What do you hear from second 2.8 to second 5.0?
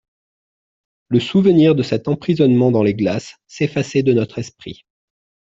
les glaces s'effaçait de notre esprit.